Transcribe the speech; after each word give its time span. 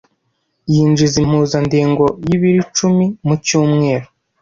Yinjiza 0.73 1.17
impuzandengo 1.23 2.05
y'ibiro 2.27 2.59
icumi 2.65 3.05
mu 3.25 3.35
cyumweru. 3.45 4.07